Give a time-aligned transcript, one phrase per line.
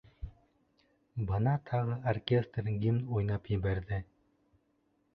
[1.33, 4.05] Бына тағы оркестр гимн уйнап ебәрҙе.